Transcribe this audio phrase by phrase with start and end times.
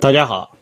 [0.00, 0.56] 大家好，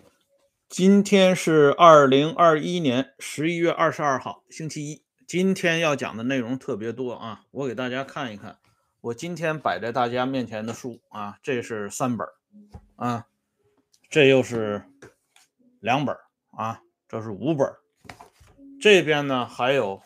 [0.68, 5.04] 今天是二零二一年十一月二十二号，星期一。
[5.26, 8.58] 今天要讲的内容特别多啊，我给大家看一看，
[9.00, 12.26] 我今天摆在大家面前的书啊，这是三本
[12.96, 13.26] 啊，
[14.08, 14.84] 这又是
[15.80, 16.16] 两本
[16.52, 17.68] 啊，这是五本，
[18.80, 20.00] 这边呢还有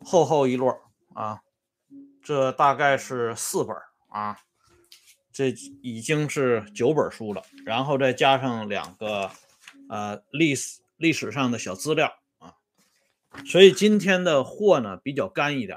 [0.00, 0.76] 厚厚一摞
[1.14, 1.40] 啊，
[2.22, 3.74] 这大概是四本
[4.08, 4.38] 啊。
[5.34, 5.52] 这
[5.82, 9.28] 已经是九本书了，然后再加上两个
[9.90, 12.54] 呃历史历史上的小资料啊，
[13.44, 15.76] 所以今天的货呢比较干一点，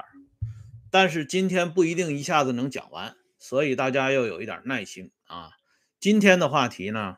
[0.92, 5.50] 但是今天不一定一下子能讲完，所以大家要有一点耐心啊。
[5.98, 7.16] 今天的话题呢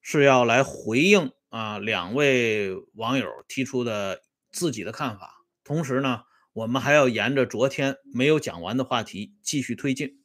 [0.00, 4.22] 是要来回应啊两位网友提出的
[4.52, 6.22] 自己的看法，同时呢
[6.52, 10.20] 我们还要沿着昨天没有讲完的话题继续推进。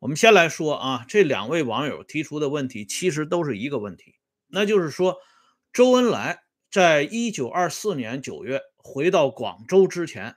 [0.00, 4.14] 我们先来说啊，这两位网友提出的问题其实都是一个问题，
[4.46, 5.16] 那就是说，
[5.72, 10.36] 周恩来在一九二四年九月回到广州之前，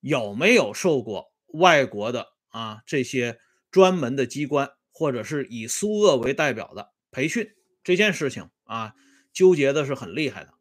[0.00, 3.38] 有没有受过外国的啊这些
[3.70, 8.94] 专门的机关，或者是以苏俄为代表的培训这件事情啊，
[9.32, 10.52] 纠结的是很厉害的。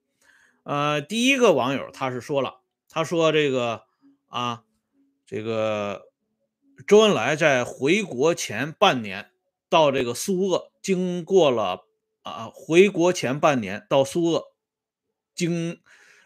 [0.62, 3.86] 呃，第一个网友他是说了，他说这个
[4.28, 4.66] 啊，
[5.26, 6.13] 这个。
[6.88, 9.32] 周恩来在回国前半年
[9.70, 11.86] 到这个苏鄂，经过了
[12.24, 14.46] 啊，回国前半年到苏鄂，
[15.36, 15.80] 经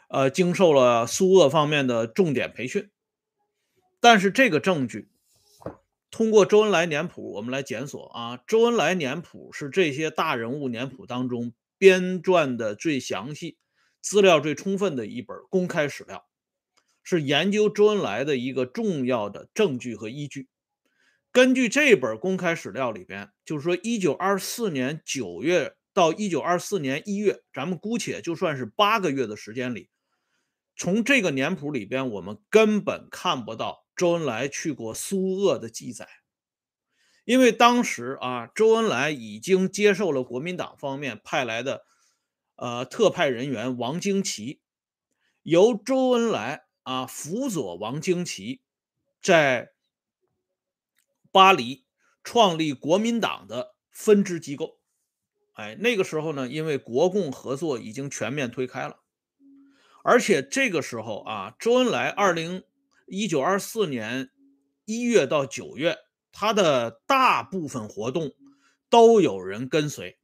[0.09, 2.89] 呃经受了苏鄂方面的重点培训。
[4.00, 5.09] 但是这个证据
[6.09, 13.58] 通过周恩来年谱，我们来检索啊，周恩来年谱是这些大人物年谱当中编撰的最详细、
[14.02, 16.26] 资料最充分的一本公开史料。
[17.10, 20.50] 是研究周恩来的一个重要的证据和依据。
[21.32, 29.88] 根据这本公开史料里边，就是说，一九二四年九月到一九二四年一月，咱们姑且就算是八个月的时间里，
[30.76, 36.10] 从这个年谱里边，我们根本看不到周恩来去过苏鄂的记载，
[37.23, 41.86] 因为当时啊，周恩来已经接受了国民党方面派来的
[42.58, 44.60] 呃特派人员王经奇，
[45.44, 46.67] 由周恩来。
[46.87, 48.61] 啊，辅佐王经奇
[49.21, 49.73] 在
[51.33, 51.83] 巴黎
[52.23, 54.80] 创立国民党的分支机构。
[55.52, 59.02] 哎，那个时候呢，因为国共合作已经全面推开了，
[60.02, 62.64] 而且这个时候啊，周恩来二零
[63.05, 64.30] 一九二四年
[64.86, 65.98] 一月到九月，
[66.31, 68.33] 他的大部分活动
[68.89, 70.17] 都有人跟随，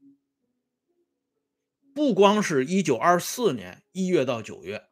[1.93, 4.87] 不光是一九二四年一月到九月。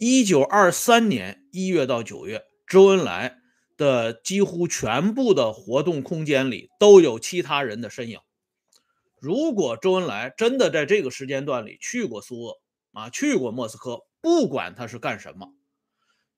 [0.00, 3.38] 一九二三年一月到九月，周恩来
[3.76, 8.20] 的几乎全部的活动空间里都有其他人的身影。
[9.20, 12.60] 如果周恩来真的在这个时间段里去过苏俄
[12.92, 15.52] 啊，去过莫斯科，不管他是干什么，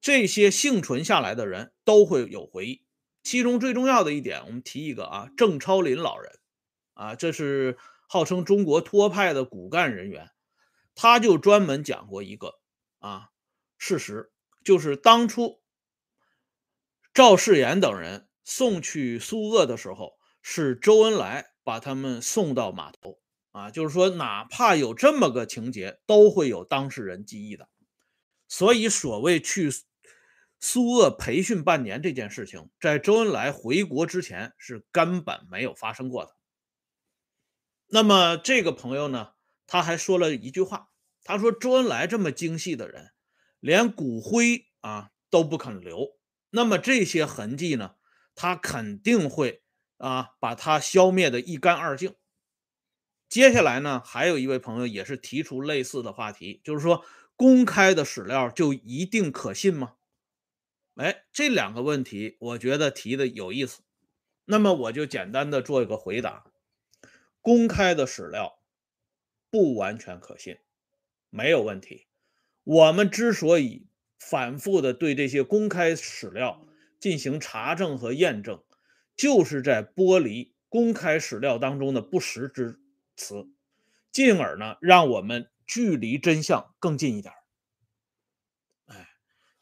[0.00, 2.80] 这些幸存下来的人都会有回忆。
[3.22, 6.32] 其中最重要的一点，我们提一个啊，郑超林老人
[6.94, 7.76] 啊，这是
[8.08, 10.30] 号称中国托派的骨干人员，
[10.94, 12.54] 他就专门讲过一个
[13.00, 13.28] 啊。
[13.80, 14.30] 事实
[14.62, 15.62] 就是，当初
[17.14, 23.18] 赵世炎等人送去苏鄂的时候，是周恩来把他们送到码头
[23.52, 23.70] 啊。
[23.70, 27.70] 就是说，哪怕有这么个情节，都会有当事人记忆的。
[28.48, 29.70] 所以，所谓去
[30.60, 36.36] 苏鄂培训半年这件事情，在周恩来回国之前是根本没有发生过的。
[37.86, 39.30] 那么，这个朋友呢，
[39.66, 40.90] 他还说了一句话，
[41.24, 43.12] 他说：“周恩来这么精细的人。”
[43.60, 46.18] 连骨灰啊都不肯留，
[46.50, 47.94] 那么这些痕迹呢，
[48.34, 49.62] 他肯定会
[49.98, 52.16] 啊把它消灭的一干二净。
[53.28, 57.04] 接下来呢，还有一位朋友也是提出类似的话题，就是说
[57.36, 59.94] 公开的史料就一定可信吗？
[60.96, 63.82] 哎，这两个问题我觉得提的有意思，
[64.46, 66.44] 那么我就简单的做一个回答：
[67.40, 68.58] 公开的史料
[69.48, 70.58] 不完全可信，
[71.30, 72.08] 没有问题。
[72.64, 73.86] 我们之所以
[74.18, 76.66] 反复的对这些公开史料
[77.00, 78.62] 进行查证和验证，
[79.16, 82.78] 就是在剥离公开史料当中的不实之
[83.16, 83.48] 词，
[84.12, 87.32] 进而呢让我们距离真相更近一点。
[88.86, 89.08] 哎，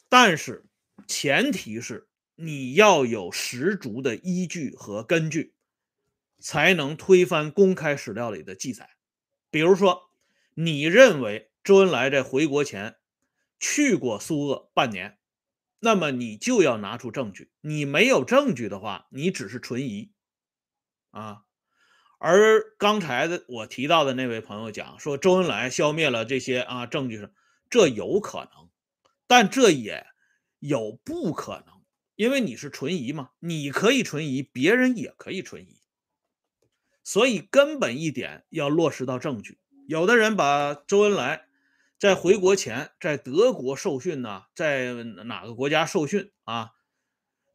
[0.08, 0.66] 但是
[1.06, 5.54] 前提是你要有十足的依据和根据，
[6.40, 8.90] 才能推翻公开史料里的记载。
[9.50, 10.10] 比如说，
[10.54, 11.47] 你认为。
[11.64, 12.96] 周恩来在回国前
[13.58, 15.18] 去过苏俄半年，
[15.80, 17.50] 那么你就要拿出证据。
[17.60, 20.12] 你没有证据的话，你只是存疑
[21.10, 21.42] 啊。
[22.18, 27.28] 而刚才的我提到的那位朋友讲说，周恩来消灭了这些啊证据，
[27.70, 28.70] 这有可能，
[29.26, 30.06] 但这也
[30.58, 31.84] 有不可能，
[32.16, 35.80] 因为你是存疑嘛，你可以存疑，别人也可以存疑，
[37.04, 39.60] 所以根本一点要落实到证据。
[39.86, 41.47] 有的人把周恩来
[41.98, 46.72] 在回国前在德国受训呢，在哪个国家受训啊，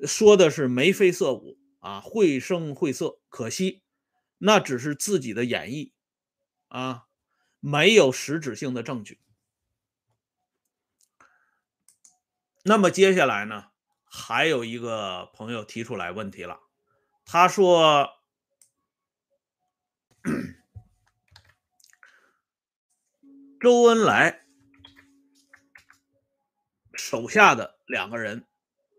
[0.06, 3.84] 说的是眉飞色舞啊，绘声绘色，可惜。
[4.40, 5.94] 那只是自己的演绎，
[6.68, 7.06] 啊，
[7.62, 9.22] 没有实质性的证据。
[12.63, 13.68] 那么接下来呢，
[14.04, 16.60] 还有一个朋友提出来问题了，
[17.24, 18.10] 他说，
[23.63, 24.44] 周恩来
[26.94, 28.44] 手下的两个人，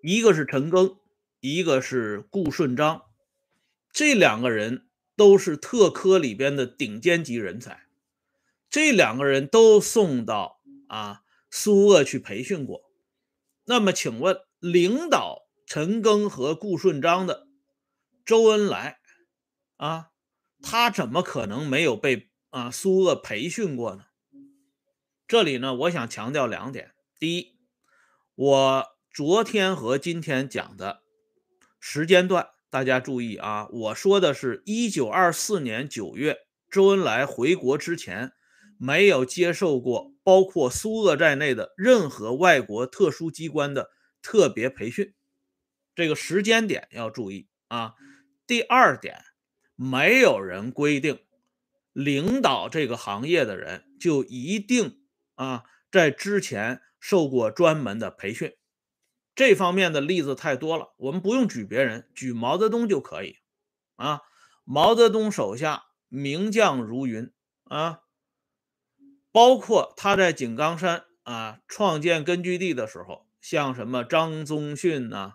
[0.02, 0.96] 一个是陈赓，
[1.40, 3.02] 一个是顾顺章，
[3.92, 4.88] 这两个人。
[5.16, 7.86] 都是特科里边的顶尖级人才，
[8.68, 11.22] 这两个人都送到啊
[11.52, 12.90] 苏鄂去培训过。
[13.66, 17.46] 那么，请问领导陈赓和顾顺章的
[18.24, 18.98] 周恩来
[19.76, 20.10] 啊，
[20.60, 24.06] 他怎么可能没有被啊苏鄂培训过呢？
[25.34, 27.56] 这里呢，我想强调两点：第一，
[28.36, 31.02] 我昨天和今天讲的
[31.80, 32.50] 时间段。
[32.70, 33.66] 大家注意啊！
[33.68, 36.38] 我说的是1924年9月，
[36.70, 38.30] 周恩来回国之前，
[38.78, 43.90] 没有接受过包括苏俄在内的任何外国特殊机关的
[44.22, 45.14] 特别培训。
[45.96, 47.94] 这个时间点要注意啊。
[48.46, 49.24] 第二点，
[49.74, 51.18] 没有人规定
[51.92, 55.00] 领导这个行业的人就一定
[55.34, 58.56] 啊在之前受过专门的培训。
[59.34, 63.38] 这方面的例子太多了，我们不用举别人，举毛泽东就可以。
[63.96, 64.22] 啊，
[64.64, 67.32] 毛泽东手下名将如云
[67.64, 68.00] 啊，
[69.32, 75.34] 包括他在井冈山啊创建根据地的时候，像什么张宗逊呐、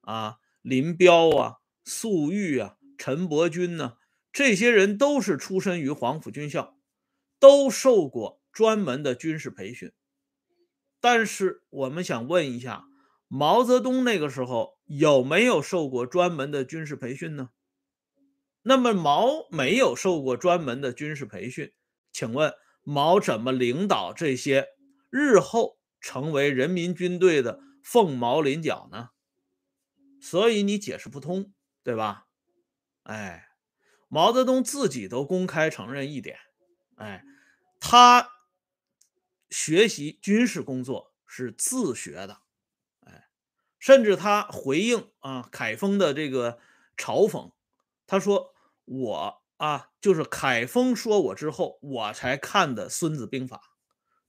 [0.00, 3.98] 啊林彪啊、粟裕啊、陈伯钧呐，
[4.32, 6.76] 这些人都是出身于黄埔军校，
[7.38, 9.92] 都受过专门的军事培训。
[11.00, 12.86] 但是我们想问一下。
[13.30, 17.50] 毛泽东那个时候有没有受过专门的军事培训呢？
[18.62, 21.74] 那么毛没有受过专门的军事培训，
[22.10, 24.68] 请问毛怎么领导这些
[25.10, 29.10] 日后成为人民军队的凤毛麟角呢？
[30.22, 31.52] 所以你解释不通，
[31.84, 32.28] 对吧？
[33.02, 33.46] 哎，
[34.08, 36.38] 毛泽东自己都公开承认一点，
[36.96, 37.22] 哎，
[37.78, 38.30] 他
[39.50, 42.42] 学习军事工作是自学的。
[43.00, 43.28] 哎
[43.78, 46.58] 甚至他回应啊，凯丰的这个
[46.96, 47.52] 嘲讽，
[48.06, 48.52] 他说
[48.84, 53.56] ：“我啊，就是凯丰说我之后，我才看的《孙子兵法》，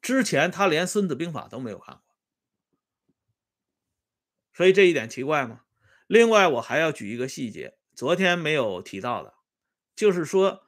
[0.02, 2.04] 之前他连《孙子兵法》都没有看过。”
[4.54, 5.62] 所以这一点奇怪吗？
[6.06, 9.36] 另外，我还要举一个细节，昨天没有提到的，
[9.96, 10.64] 就是说，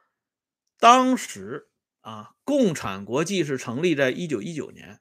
[0.78, 1.71] 当时
[2.02, 5.00] 啊，共产国际是成立在一九一九年，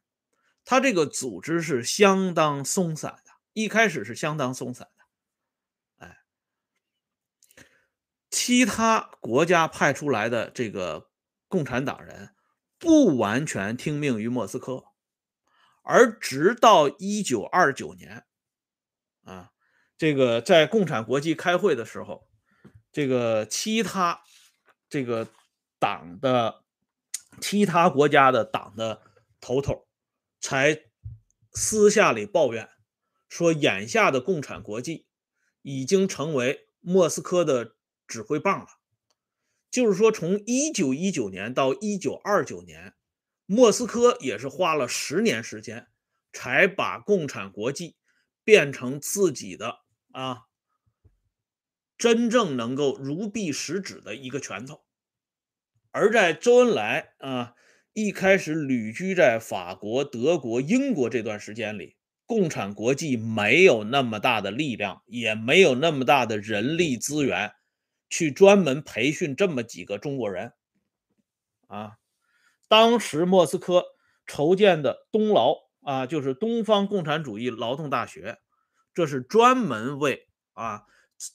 [0.65, 3.33] 他这个组织是相当松散的。
[3.53, 6.19] 一开始是相当松散的，哎，
[8.31, 11.11] 其他国家派出来的这个
[11.49, 12.31] 共产党人
[12.79, 14.85] 不完全听命于莫斯科，
[15.83, 18.25] 而直到一九二九年，
[19.25, 19.51] 啊，
[19.99, 22.29] 这个在共产国际开会的时候，
[22.93, 24.23] 这个其他
[24.89, 25.29] 这个
[25.81, 26.60] 党的
[27.41, 29.03] 其他国家的党的
[29.41, 29.89] 头头
[30.41, 30.85] 才
[31.53, 32.69] 私下里抱怨。
[33.29, 35.07] 说眼下的共产国际
[35.63, 37.77] 已经成为莫斯科的
[38.09, 38.67] 指挥棒了，
[39.71, 42.95] 就是说，从一九一九年到一九二九年，
[43.47, 45.87] 莫斯科也是花了十年时间，
[46.33, 47.95] 才把共产国际
[48.43, 49.79] 变成自己的
[50.11, 50.47] 啊，
[51.97, 54.83] 真正能够如臂使指的一个拳头。
[55.91, 57.55] 而在周恩来啊
[57.93, 61.97] 一开始旅居在法国、德国、英国这段时间里。
[62.27, 67.51] 共产国际没有那么大的力量，也没有那么大的人力资源，
[68.09, 70.53] 去专门培训这么几个中国人。
[71.67, 71.95] 啊，
[72.69, 73.85] 当时莫斯科
[74.29, 78.39] 筹建的东劳啊，就是东方共产主义劳动大学，
[78.95, 80.85] 这是专门为啊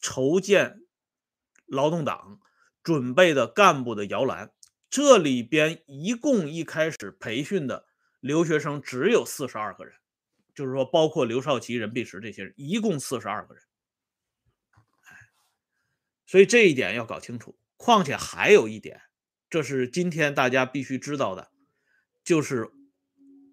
[0.01, 0.79] 筹建
[1.65, 2.39] 劳动党
[2.85, 4.53] 准备的干部的摇篮。
[4.89, 7.85] 这里边一共一开始培训的
[8.21, 9.95] 留学生只有四十二个人。
[10.53, 13.63] 就是说，包括刘少奇、任弼时这些人，一共四十二个人。
[16.25, 19.01] 所以这一点要搞清楚况且还有一点，
[19.49, 21.51] 这是今天大家必须知道的，
[22.23, 22.71] 就是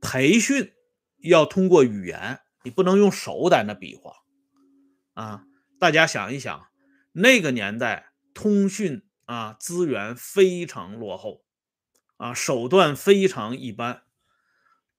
[0.01, 0.73] 培训
[1.19, 4.15] 要通过语言，你不能用手在那比划
[5.15, 5.45] 啊！
[5.81, 6.69] 大家想一想，
[7.11, 11.45] 那个年代通讯啊资源非常落后
[12.17, 14.03] 啊，手段非常一般，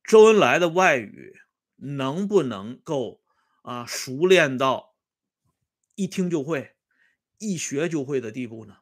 [0.04, 1.40] 周恩来的外语
[1.76, 3.22] 能不能够
[3.62, 4.96] 啊熟练到
[5.96, 6.76] 一听就会、
[7.38, 8.78] 一学就会的地步呢？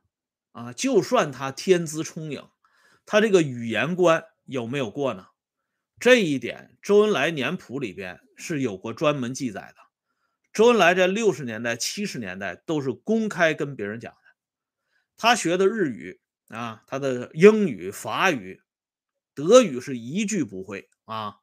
[0.53, 2.49] 啊，就算他天资聪颖，
[3.05, 5.27] 他这个语言关有没有过呢？
[5.99, 9.81] 这一点，周恩来年谱里边是有过专门记载的。
[10.51, 14.13] 周恩来在六十年代、七十年代都是公开跟别人讲。
[15.21, 18.63] 他学的日语啊，他的英语、法语、
[19.35, 21.35] 德语是一句不会啊。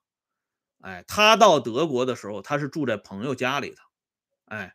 [0.81, 3.77] 哎，他到德国的时候，他是住在朋友家里的，
[4.47, 4.75] 哎，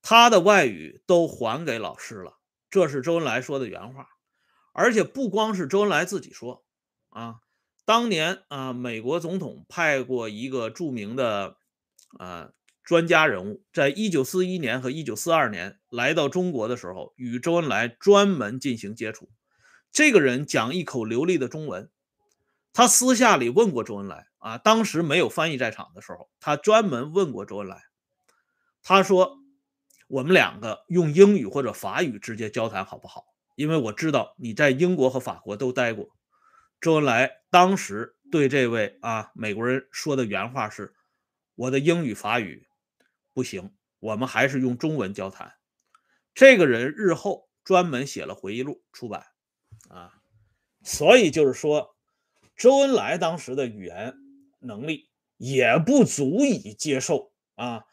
[0.00, 2.38] 他的外语都还给老师了。
[2.70, 4.06] 这是周恩来说的原话，
[4.72, 6.64] 而且不光是周恩来自己说
[7.08, 7.40] 啊，
[7.84, 11.56] 当年啊，美国总统派过一个著名的
[12.16, 12.52] 啊
[12.84, 19.28] 专家人物，在一九四一年和一九四二年来到中国的时候，与周恩来专门进行接触。
[19.92, 21.90] 这个人讲一口流利的中文，
[22.72, 27.84] 他私下里问过周恩来啊，当时没有翻译在场的时候，他专门问过周恩来，
[28.82, 29.38] 他说。
[30.12, 33.26] 我们两个用英语或者法语直接交谈好不好？
[33.54, 36.08] 因为我知道你在英国和法国都待过。
[36.80, 40.96] 周恩来当时对这位啊美国人说的原话是
[41.54, 42.66] ：“我的英语法语
[43.32, 45.54] 不行，我们还是用中文交谈。”
[46.34, 49.26] 这个人日后专门写了回忆录出版
[49.88, 50.22] 啊，
[50.82, 51.96] 所以就是说，
[52.56, 54.14] 周恩来当时的语言
[54.60, 57.84] 能力也不足以接受啊。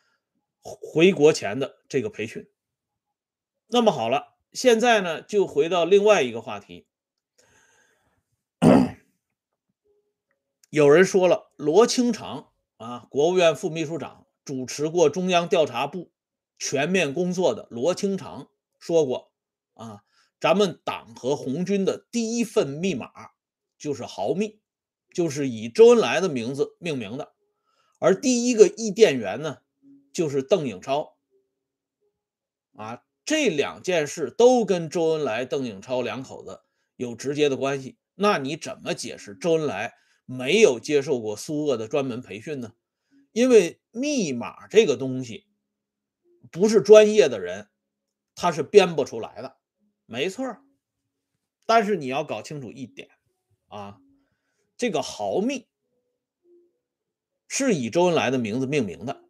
[0.61, 2.51] 回国前的这个培训，
[3.67, 6.89] 那么好了，现在呢就回到另外一个话题。
[10.69, 16.13] 有人说了，罗清长啊，国务院副秘书长，主持过中央调查部
[16.57, 18.47] 全面工作的罗清长
[18.79, 19.33] 说过
[19.73, 20.03] 啊，
[20.39, 23.11] 咱们党和红军的第一份密码
[23.77, 24.61] 就是豪密，
[25.13, 27.33] 就是以周恩来的名字命名的，
[27.99, 29.57] 而第一个译电员呢。
[30.13, 31.15] 就是邓颖超
[32.75, 36.61] 啊，这两件事都跟周恩来、邓颖超两口子
[36.95, 37.99] 有直接的关系。
[38.15, 39.93] 那你怎么解释周恩来
[40.25, 42.73] 没有接受过苏俄的专门培训呢？
[43.37, 45.45] 因为密码这个东西
[46.51, 47.69] 不是专业的人，
[48.33, 49.57] 他是编不出来的，
[50.07, 50.57] 没错。
[51.67, 53.11] 但是你要搞清楚一点
[53.67, 54.01] 啊，
[54.75, 55.67] 这个豪密
[57.47, 59.23] 是以周恩来的名字命名的。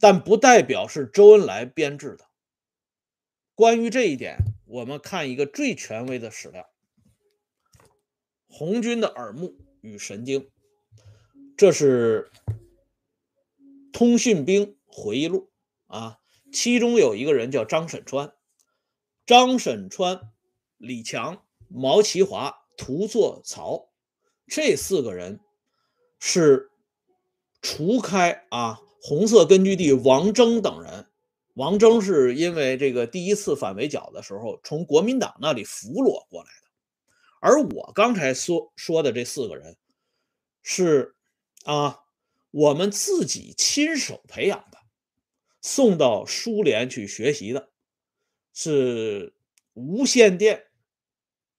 [0.00, 2.24] 但不代表是周恩来编制的。
[3.54, 6.70] 关于这一点，我们看一个最权威的史料：
[8.48, 10.50] 红军的耳目与神经。
[11.54, 12.30] 这是
[13.92, 15.50] 通讯兵回忆录
[15.86, 16.18] 啊，
[16.52, 18.32] 其中有一个人叫张沈川，
[19.26, 20.32] 张沈川、
[20.78, 23.90] 李强、毛其华、涂作曹
[24.46, 25.40] 这四个人
[26.18, 26.70] 是
[27.60, 28.80] 除开啊。
[29.04, 31.08] 红色根据地王征等人，
[31.54, 36.68] 王征是因为这个第一次反围剿的时候从国民党那里俘虏过来的，
[37.40, 39.76] 而我刚才说说的这四个人，
[40.62, 41.16] 是
[41.64, 42.01] 啊，
[42.52, 44.78] 我们自己亲手培养的，
[45.60, 47.70] 送到苏联去学习的，
[48.52, 49.34] 是
[49.72, 50.66] 无线电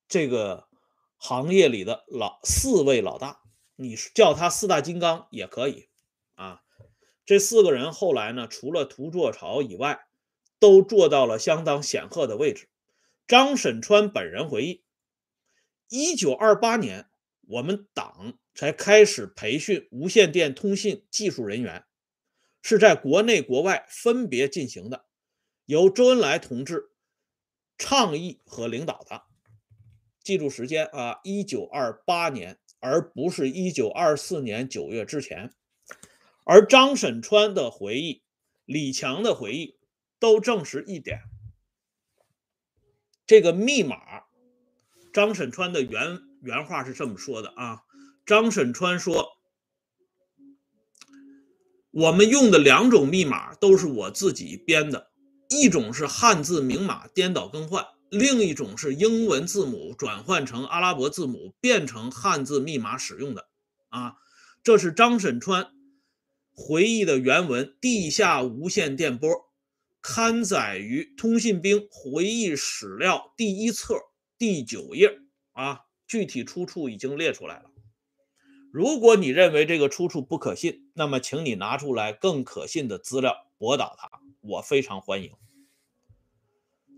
[0.08, 0.70] 这个
[1.18, 3.42] 行业里的老四位老大，
[3.76, 5.90] 你叫他四大金刚也可以
[6.36, 6.62] 啊。
[7.26, 10.06] 这四个人后来呢，除了涂作朝以外，
[10.60, 12.70] 都做到了相当显赫的位置。
[13.26, 14.84] 张沈川本人回忆，
[15.90, 17.08] 一九二八年，
[17.48, 21.86] 我们党才开始培训无线电通信技术人员，
[22.62, 25.06] 是在国内国外分别进行的，
[25.66, 26.92] 由周恩来同志
[27.78, 29.24] 倡议和领导的。
[30.24, 35.52] 记住时间啊，一九二八年，而不是一九二四年九月之前。
[36.46, 38.24] 而张沈川的回忆、
[38.66, 39.80] 李强的回忆
[40.20, 41.22] 都证实一点：
[43.26, 44.26] 这个密码，
[45.12, 47.84] 张沈川的原原话是这么说的啊。
[48.26, 49.34] 张沈川说
[51.92, 55.12] ：“我们用的两种密码都是我自己编的，
[55.50, 63.50] 一种是汉字明码颠倒更换，另一种是英文字母转换成阿拉伯字母变成汉字密码使用的。”
[63.92, 64.16] 啊，
[64.64, 65.72] 这是张沈川。
[66.56, 69.30] 回忆的原文：地下无线电波
[70.02, 73.96] 刊载于《通信兵回忆史料》第一册
[74.38, 75.20] 第九页
[75.52, 77.73] 啊，具体出处已经列出来了。
[78.74, 84.10] 如果你认为这个出处不可信，那么请你拿出来更可信的资料驳倒它，
[84.42, 85.32] 我非常欢迎。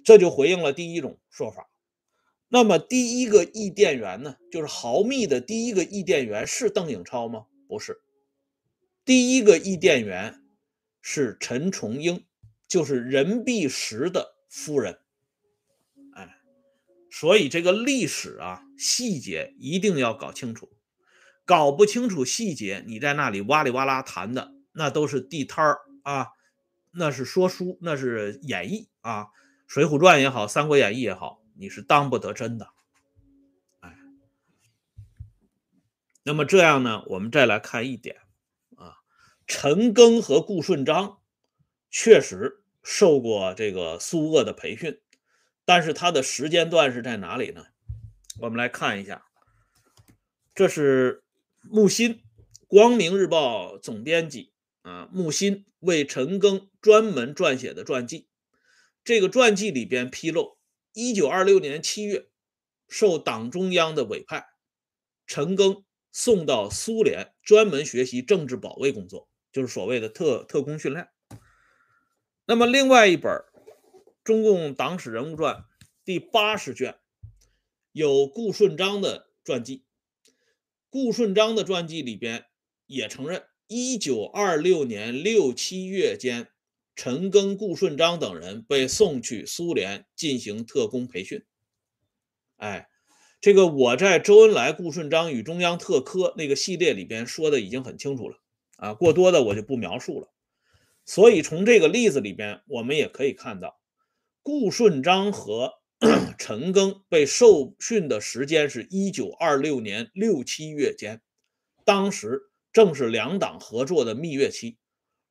[0.01, 1.69] 这就回应了第一种说法。
[2.47, 7.47] 那么第一个译电员呢，就是豪密的第一个译电员是邓颖超吗？
[7.67, 7.99] 不是，
[9.03, 10.41] 第一个译电员
[11.01, 12.23] 是陈崇英，
[12.69, 14.99] 就是任弼时的夫人。
[16.13, 16.37] 哎，
[17.11, 20.69] 所以这个历史啊，细节一定要搞清楚。
[21.45, 26.29] 搞不清楚细节，你在那里哇里哇啦谈的，那都是地摊儿啊，
[26.91, 29.23] 那是说书，那是演绎啊，
[29.67, 32.69] 《水浒传》也好，《三国演义》也好，你是当不得真的。
[33.81, 33.95] 哎，
[36.23, 38.21] 那么这样呢，我们再来看一点
[38.75, 38.97] 啊，
[39.45, 41.19] 陈赓和顾顺章
[41.91, 44.99] 确实受过这个苏鄂的培训，
[45.63, 47.65] 但是他的时间段是在哪里呢？
[48.39, 49.25] 我们来看一下，
[50.55, 51.21] 这是。
[51.69, 52.21] 木心，
[52.67, 54.51] 光明日报总编辑
[54.83, 58.27] 啊，木心为陈赓专门撰写的传记。
[59.03, 60.57] 这个传记里边披露，
[60.93, 62.27] 一九二六年七月，
[62.87, 64.45] 受党中央的委派，
[65.25, 71.07] 陈赓送到苏联专门学习政治保卫工作，就是所谓的特特工训练。
[72.45, 73.31] 那么，另外一本
[74.23, 75.55] 《中共党史人物传》
[76.03, 76.95] 第八十卷，
[77.91, 79.84] 有顾顺章的传记。
[80.95, 82.45] 顾顺章的传记里边
[82.85, 86.47] 也承认，一九二六年六七月间，
[86.95, 91.43] 陈赓、顾顺章等人被送去苏联进行特工培训。
[92.55, 92.87] 哎，
[93.41, 98.37] 这个我在周恩来、顾顺章与中央特科那个系列里边说的已经很清楚了
[98.77, 100.31] 啊，过多的我就不描述了。
[101.03, 103.81] 所以从这个例子里边，我们也可以看到，
[104.41, 105.73] 顾顺章和。
[106.37, 111.21] 陈赓被受训的时间是一九二六年六七月间，
[111.85, 112.41] 当时
[112.73, 114.77] 正是两党合作的蜜月期，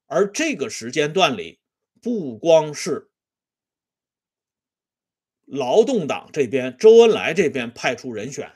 [0.07, 1.61] 而这个时间段里，
[2.01, 3.11] 不光是
[5.45, 8.51] 劳动党这边，周恩来这边派出人选，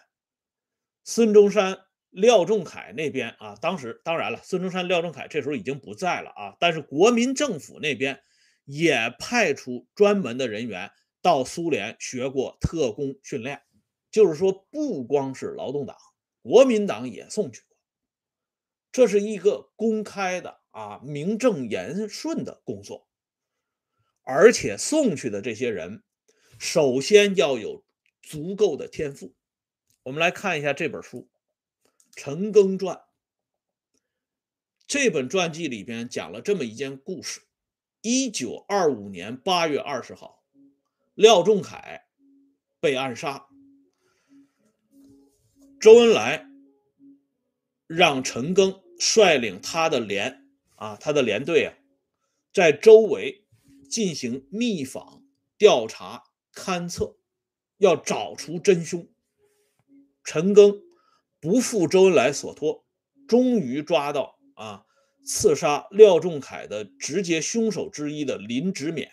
[1.04, 1.78] 孙中山、
[2.08, 8.22] 廖仲恺那边啊，当时当然了，孙中山、廖仲恺这时候已经不在了啊，但是国民政府那边
[8.64, 10.90] 也派出专门的人员。
[11.20, 13.62] 到苏联学过特工训练，
[14.10, 15.96] 就是说，不光是劳动党，
[16.42, 17.76] 国民党也送去过。
[18.90, 23.08] 这是一个公开的啊，名正言顺的工作。
[24.22, 26.02] 而且送去的这些人，
[26.58, 27.84] 首先要有
[28.20, 29.34] 足够的天赋。
[30.02, 31.28] 我们来看一下这本书
[32.14, 32.96] 《陈赓传》。
[34.86, 37.42] 这本传记里边讲了这么一件故事：
[38.00, 40.37] 一九二五年八月二十号。
[41.18, 42.02] 廖仲恺
[42.78, 43.48] 被暗杀，
[45.80, 46.46] 周恩来
[47.88, 51.74] 让陈赓率领他的连啊，他的连队啊，
[52.54, 53.44] 在周围
[53.90, 55.24] 进行密访、
[55.58, 56.22] 调查、
[56.54, 57.16] 勘测，
[57.78, 59.08] 要找出真凶。
[60.22, 60.84] 陈赓
[61.40, 62.86] 不负周恩来所托，
[63.26, 64.86] 终于抓到啊，
[65.24, 69.08] 刺杀廖仲恺的直接凶手之一的林直勉。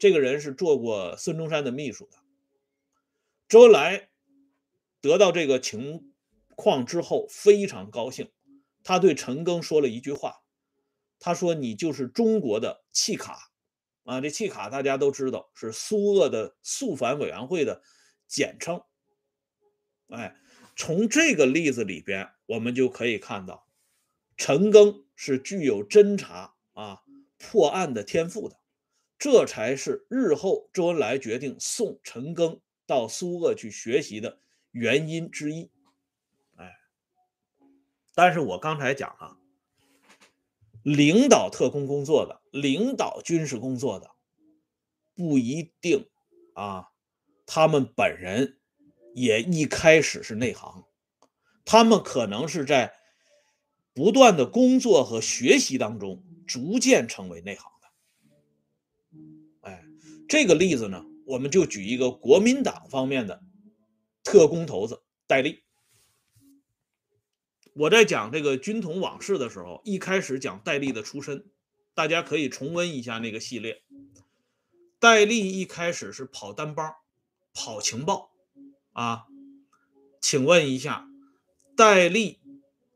[0.00, 2.16] 这个人是做过孙中山的秘书的。
[3.48, 4.08] 周恩来
[5.02, 6.14] 得到这个情
[6.56, 8.32] 况之后非常高兴，
[8.82, 10.42] 他对陈赓说了一句话，
[11.18, 13.50] 他说：“你就是中国的契卡
[14.04, 14.22] 啊！
[14.22, 17.82] 这契卡大家都知道是苏俄的肃反委员会的
[18.26, 18.80] 简称。”
[20.08, 20.34] 哎，
[20.76, 23.68] 从这个例子里边，我们就可以看到，
[24.38, 27.02] 陈赓是具有侦查啊
[27.36, 28.59] 破案的天赋的。
[29.20, 35.70] 这才是日后周恩来决定送陈赓到苏俄去学习的原因之一。
[36.56, 36.74] 哎，
[38.14, 39.36] 但是我刚才讲了，
[40.82, 44.10] 领导特工工作的、领导军事工作的，
[45.14, 46.08] 不一定
[46.54, 46.88] 啊，
[47.44, 48.58] 他们本人
[49.14, 50.86] 也一开始是内行，
[51.66, 52.94] 他们可能是在
[53.92, 57.69] 不断的工作和学习当中，逐渐成为内行。
[60.30, 63.42] 这个例子呢，我们就举一个国民党方面的
[64.22, 65.64] 特工头子戴笠。
[67.74, 71.50] 我在讲这个军统往事的时候，一开始讲戴笠的出身，
[71.94, 73.82] 大家可以重温一下那个系列。
[75.00, 76.94] 戴笠一开始是跑单帮，
[77.52, 78.30] 跑情报
[78.92, 79.26] 啊。
[80.20, 81.08] 请问一下，
[81.76, 82.38] 戴笠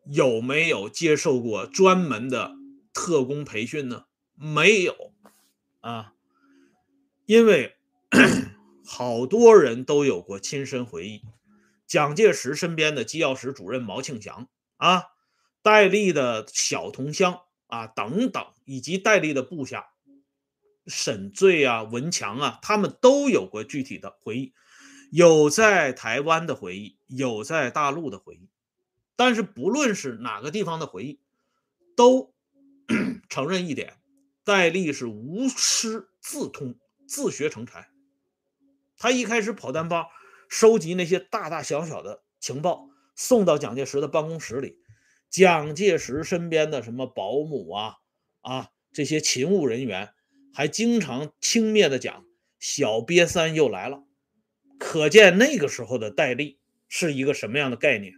[0.07, 2.55] 有没有接受过专门的
[2.93, 4.05] 特工培训呢？
[4.37, 5.13] 没有
[5.81, 6.14] 啊。
[7.27, 7.75] 因为
[8.85, 11.23] 好多人都有过亲身回忆，
[11.87, 15.05] 蒋介石身边的机要室主任毛庆祥啊，
[15.63, 19.87] 戴笠的小同乡啊等等，以及戴笠的部下
[20.87, 24.53] 沈醉啊、文强啊，他们都有过具体的回忆，
[25.11, 28.51] 有在台湾的回忆，有在大陆的回忆。
[29.17, 31.21] 但是不论是哪个地方的回忆，
[31.97, 32.35] 都
[33.31, 33.97] 承认一点：
[34.45, 36.77] 戴笠是无师自通。
[37.07, 37.89] 自学成才，
[38.97, 40.07] 他一开始跑单帮，
[40.49, 44.79] 收集那些大大小小的情报，送到蒋介石的办公室里。
[45.31, 47.97] 蒋介石身边的什么保姆啊
[48.41, 50.11] 啊，这些勤务人员，
[50.53, 52.25] 还经常轻蔑的讲
[52.61, 54.05] ：“小瘪三又来了。”
[54.79, 58.15] 可见那个时候的戴笠是一个什么样的概念？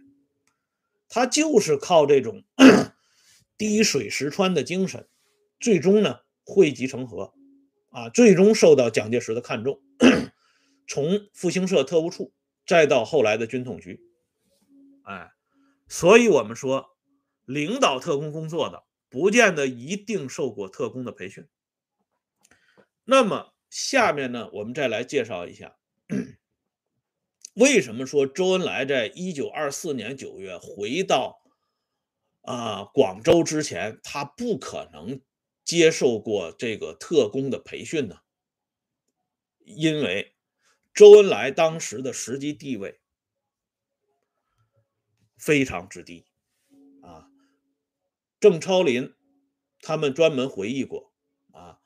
[1.09, 2.43] 他就是靠这种
[3.57, 5.07] 滴水石穿的精神，
[5.59, 7.33] 最终呢汇集成河。
[7.97, 9.81] 啊，最终受到蒋介石的看重，
[10.87, 12.31] 从复兴社特务处，
[12.63, 13.99] 再到后来的军统局，
[15.01, 15.31] 哎，
[15.87, 16.95] 所以我们说，
[17.43, 21.47] 领导特工工作的，不见得一定受过特工的培训。
[23.03, 25.75] 那么下面呢，我们再来介绍一下，
[27.55, 31.41] 为什么说周恩来在一九二四年九月回到
[32.43, 35.19] 啊广州之前，他不可能。
[35.67, 38.21] 接受过这个特工的培训呢，
[39.65, 40.33] 因为
[40.93, 43.01] 周恩来当时的实际地位
[45.35, 46.25] 非常之低
[47.01, 47.27] 啊。
[48.39, 49.13] 郑超林
[49.81, 51.11] 他们专门回忆过
[51.51, 51.81] 啊，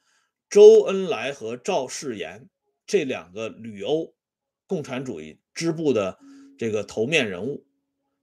[0.47, 2.51] 周恩来和赵世炎
[2.85, 4.13] 这两个旅欧
[4.67, 6.19] 共产主义支部的
[6.59, 7.65] 这个头面人物，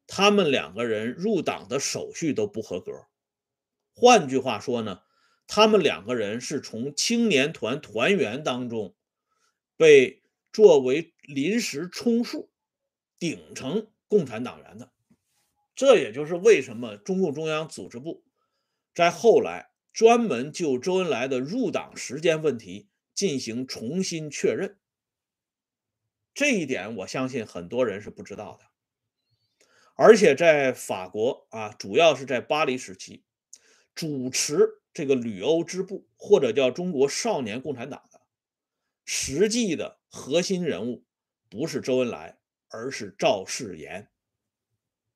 [0.07, 2.93] 他们两个人入党的手续都不合格。
[3.93, 5.03] 换句话说呢？
[5.51, 8.95] 他们两个人是从青年团团员当中
[9.79, 12.51] 被作为临时充数
[13.19, 14.93] 顶成共产党员的，
[15.75, 18.23] 这也就是为什么中共中央组织部
[18.95, 24.79] 在后来专门就周恩来的入党时间问题进行重新确认。
[26.35, 33.25] 这一点我相信很多人是不知道的，而且在法国啊，主要是在巴黎时期
[33.95, 34.75] 主持。
[34.99, 38.21] 这个旅欧支部或者叫中国少年共产党的
[39.05, 41.05] 实际的核心人物
[41.49, 44.11] 不是周恩来，而是赵世炎，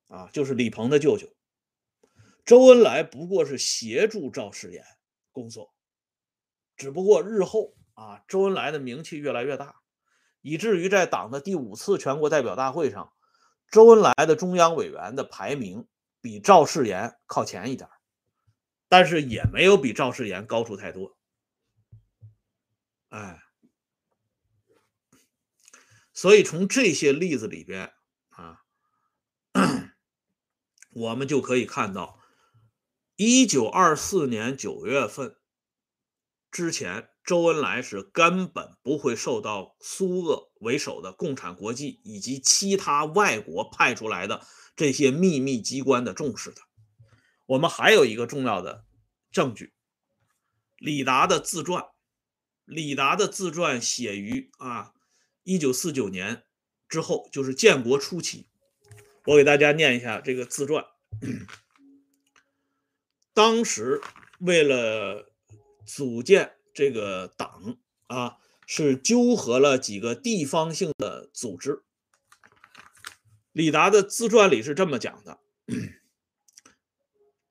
[0.06, 1.34] 啊，就是李鹏的舅舅。
[2.44, 4.84] 周恩来不过是协助赵世炎
[5.32, 5.74] 工作，
[6.76, 9.80] 只不过日后啊，周恩来的名气越来越大，
[10.42, 13.12] 以至于在党的第五次全国代表大会上，
[13.68, 15.88] 周恩来的中央委员的排名
[16.20, 17.90] 比赵世炎靠前一点。
[18.92, 21.16] 但是也没有比赵世炎高出太多，
[23.08, 23.40] 哎，
[26.12, 27.90] 所以从这些例子里边
[28.28, 28.58] 啊，
[30.90, 32.20] 我们就可以看到，
[33.16, 35.36] 一九二四年九月份
[36.50, 46.60] 之前，周恩来是根本不会受到苏俄为首的共产国际以及其他外国派出来的这些秘密机关的重视的。
[47.52, 48.86] 我们还有一个重要的
[49.30, 49.74] 证据，
[50.78, 51.84] 李达的自传。
[52.64, 54.94] 李达的自传写于啊
[55.42, 56.44] 一九四九年
[56.88, 58.48] 之后，就是建国初期。
[59.26, 60.84] 我给大家念一下这个自传。
[63.34, 64.00] 当时
[64.40, 65.30] 为了
[65.84, 71.82] 组建这个党啊，是纠合了几个地方性的组织。
[73.52, 75.38] 李达的自传里是这么讲的。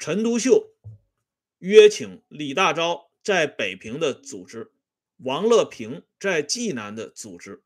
[0.02, 0.74] 陈独秀
[1.60, 4.72] 约请李大钊在北平的组织，
[5.18, 7.62] 王乐平在济南的组织，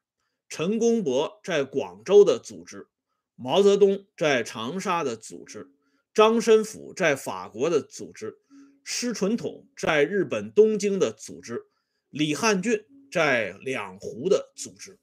[0.50, 2.90] 陈公博在广州的组织，
[3.36, 5.72] 毛泽东在长沙的组织，
[6.14, 8.38] 张申府在法国的组织，
[8.84, 11.68] 施纯统在日本东京的组织，
[12.10, 15.00] 李汉俊在两湖的组织。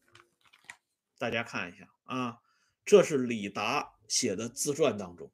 [1.19, 2.41] 大家看一下啊，
[2.85, 5.31] 这是李达写的自传当中。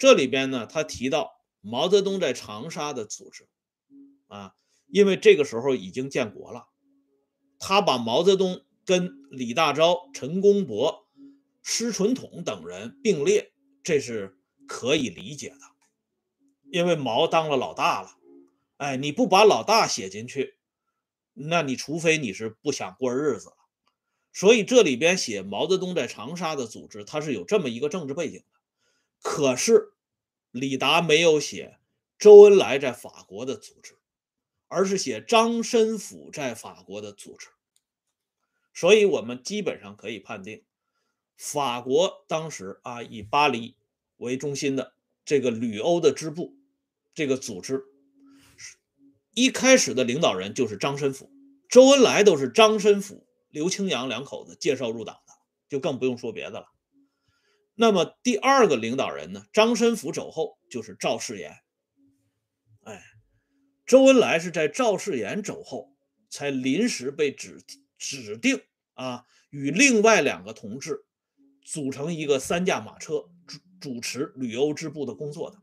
[0.00, 3.46] 这里边呢，他提到毛泽东在长沙的组织，
[4.28, 4.54] 啊，
[4.86, 6.68] 因为这个时候已经建国了，
[7.58, 11.06] 他把毛泽东跟李大钊、陈公博、
[11.62, 15.60] 施纯统等人并列，这是可以理解的，
[16.72, 18.08] 因为毛当了老大了，
[18.78, 20.54] 哎，你不把老大写进去，
[21.34, 23.56] 那你除非你是不想过日子了，
[24.32, 28.42] 所以这里边写毛泽东在长沙的组织，他是有这么一个政治背景。
[29.22, 29.92] 可是，
[30.50, 31.78] 李达没有写
[32.18, 33.98] 周恩来在法国的组织，
[34.66, 37.48] 而是写张申府在法国的组织。
[38.72, 40.64] 所以我们基本上可以判定，
[41.36, 43.76] 法国当时啊以巴黎
[44.16, 46.56] 为中心的这个旅欧的支部，
[47.12, 47.84] 这个组织
[49.34, 51.30] 一开始的领导人就是张申府、
[51.68, 55.34] 周恩来，都是张申府、刘清扬两口子介绍入党的，
[55.68, 56.72] 就更不用说别的了。
[57.80, 61.50] 那么第二个领导人呢，张申府走后就是赵世炎。
[62.82, 63.02] 哎，
[63.86, 65.96] 周恩来是在赵世炎走后
[66.28, 67.64] 才临时被指
[67.96, 68.60] 指定
[68.92, 71.06] 啊，与另外两个同志
[71.64, 75.56] 组成一个三驾马车主主持旅欧支部的工作的。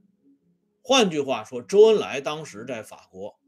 [0.81, 3.39] 换句话说，周恩来当时在法国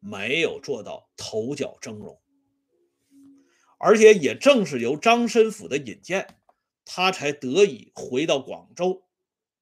[0.00, 2.18] 没有做到头角峥嵘，
[3.78, 6.39] 而且也正是由张申府的引荐，
[6.92, 9.04] 他才得以回到广州，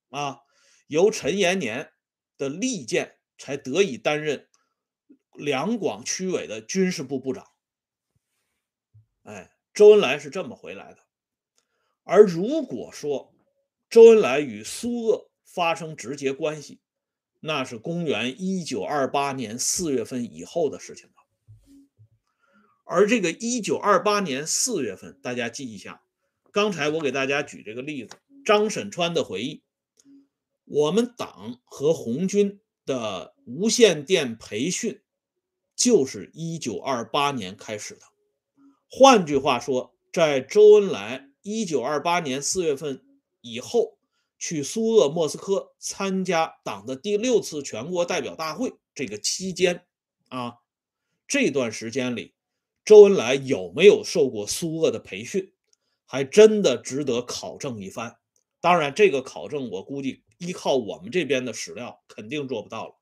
[0.08, 0.40] 啊，
[0.86, 1.92] 由陈延年
[2.38, 3.16] 的力荐。
[3.40, 4.48] 才得以担任
[5.32, 7.46] 两广区委的军事部部长。
[9.22, 10.98] 哎，周恩来是这么回来的。
[12.02, 13.32] 而如果说
[13.88, 16.80] 周恩来与苏鄂发生直接关系，
[17.38, 21.14] 那是公元一九二八年四月份以后的事情了。
[22.84, 26.02] 而这个一九二八年四月份，大家记一下，
[26.52, 29.62] 刚才我给大家举这个例子，张沈川的回忆，
[30.64, 32.60] 我们党和红军。
[32.88, 35.02] 的无线电培训
[35.76, 38.00] 就是一九二八年开始的。
[38.88, 43.04] 换句话说，在周恩来一九二八年四月份
[43.42, 43.98] 以后
[44.38, 49.84] 去苏俄莫斯科参加党的第六次全国代表大会这个期间
[50.30, 50.54] 啊，
[51.26, 52.32] 这段时间里，
[52.86, 55.52] 周恩来有没有受过苏俄的培训，
[56.08, 58.16] 还真的值得考证一番。
[58.60, 60.24] 当然，这个考证我估计。
[60.40, 62.94] 依靠我们这边的史料肯定做不到了，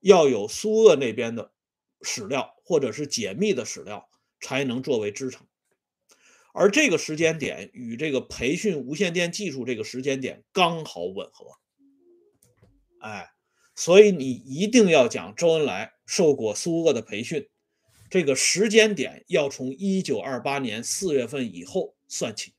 [0.00, 1.52] 要有苏鄂那边的
[2.02, 4.08] 史料或者是解密的史料
[4.40, 5.46] 才能作为支撑。
[6.52, 11.46] 而这个时间点与这个培训无线电技术这个时间点刚好吻合，
[13.02, 13.30] 哎，
[13.76, 17.48] 所以你一定要讲周恩来受过苏鄂的培训，
[18.10, 22.54] 这个时间点要从一九二八年四月份以后算起。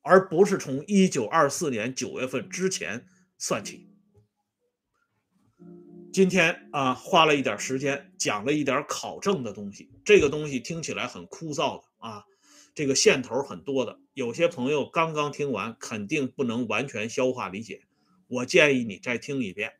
[0.00, 3.04] 而不是从一九二四年九月份之前
[3.36, 3.90] 算起。
[6.10, 12.24] 今天啊，花了一点时间讲了一点考证的东西，这个东西听起来很枯燥的啊，
[12.74, 17.82] 这个线头很多的，有些朋友刚刚听完肯定不能完全消化理解。
[18.28, 19.74] 我建议你再听一遍，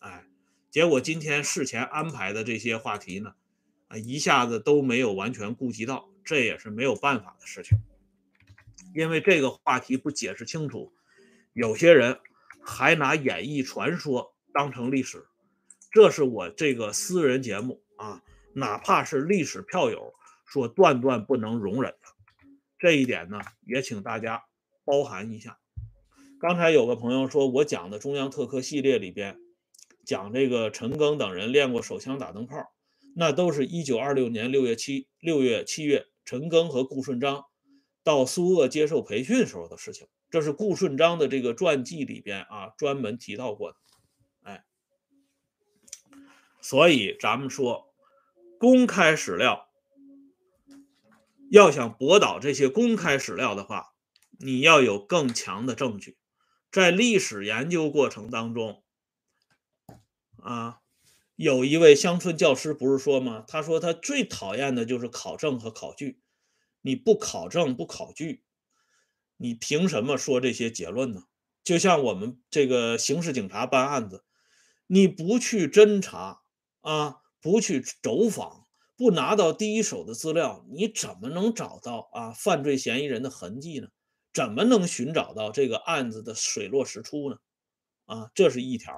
[0.00, 0.26] 哎，
[0.70, 3.34] 结果今天事前安排的这些话题呢，
[3.88, 7.78] 啊，一下子都没有完全顾及到，这也是没有办法的事情。
[8.94, 10.92] 因为这个话题不解释清楚，
[11.52, 12.20] 有些人
[12.60, 15.26] 还拿演绎传说当成历史，
[15.90, 18.22] 这是我这个私人节目啊，
[18.54, 20.12] 哪怕是历史票友
[20.44, 22.08] 说断断不能容忍的，
[22.78, 24.44] 这一点呢，也请大家
[24.84, 25.58] 包涵一下。
[26.38, 29.38] 刚才有个朋友说我讲的中央特科系列里边
[30.04, 32.74] 讲这个陈赓等人练过手枪打灯泡，
[33.14, 37.44] 那都是一九二六年六月七六月七月，陈赓和顾顺章。
[38.04, 43.76] 到苏鄂接受培训时候的事情，这是顾顺章的这个传记里边啊专门提到过的，
[44.40, 44.64] 哎，
[46.60, 47.94] 所以咱们说
[48.58, 49.68] 公开史料，
[51.48, 53.94] 要想驳倒这些公开史料的话，
[54.40, 56.18] 你要有更强的证据。
[56.72, 58.82] 在历史研究过程当中，
[60.38, 60.80] 啊，
[61.36, 63.44] 有一位乡村教师不是说吗？
[63.48, 66.20] 他说他最讨厌的就是考证和考据。
[66.82, 68.42] 你不考证不考据，
[69.36, 71.22] 你凭什么说这些结论呢？
[71.62, 74.24] 就像我们这个刑事警察办案子，
[74.88, 76.42] 你不去侦查
[76.80, 78.66] 啊，不去走访，
[78.96, 83.86] 不拿到第一手的资料，你怎么能找到啊犯罪嫌疑人的痕迹呢？
[84.34, 87.36] 怎么能寻找到这个案子的水落石出呢？
[88.06, 88.92] 啊，这是一条。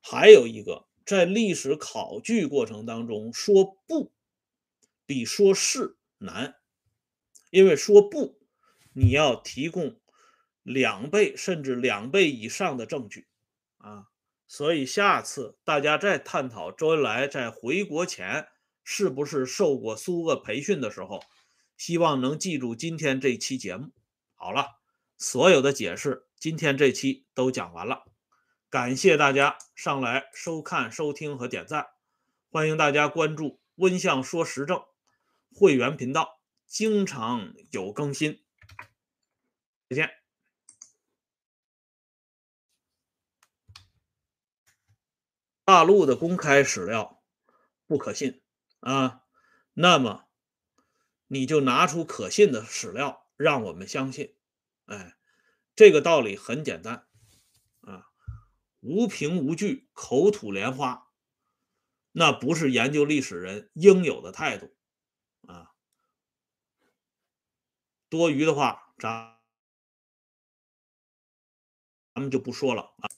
[0.00, 4.12] 还有一个，在历史考据过程当中，说不
[5.06, 6.56] 比说是难。
[7.50, 8.38] 因为说不，
[8.94, 10.00] 你要提供
[10.62, 13.26] 两倍甚至两倍以上的证据
[13.76, 14.06] 啊，
[14.48, 18.48] 所以下次大家再探讨周恩来在回国前
[18.82, 21.22] 是不是受过苏鄂培训的时候，
[21.76, 23.90] 希望能记住今天这期节目。
[24.34, 24.66] 好了，
[25.18, 28.04] 所有的解释今天这期都讲完了，
[28.72, 31.90] 感谢大家上来收看、收听和点赞，
[32.48, 34.82] 欢迎大家关注温相说时政
[35.54, 36.40] 会员频道。
[36.66, 38.42] 经常有更新，
[39.90, 40.10] 再见。
[45.66, 47.22] 大陆的公开史料
[47.86, 48.40] 不可信
[48.80, 49.20] 啊，
[49.74, 50.24] 那么
[51.26, 54.34] 你就拿出可信的史料让我们相信。
[54.86, 55.18] 哎，
[55.76, 57.06] 这个道理很简单，
[58.82, 61.08] 无凭无据，口吐莲花，
[62.10, 64.74] 那不是研究历史人应有的态度
[65.46, 65.72] 啊。
[68.08, 69.38] 多余的话，咱
[72.12, 73.08] 咱们就不说了啊。